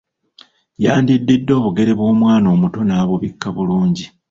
Yandiddidde 0.83 1.51
obugere 1.59 1.91
bw’omwana 1.99 2.47
omuto 2.55 2.79
n'abubikka 2.85 3.47
bulungi. 3.55 4.05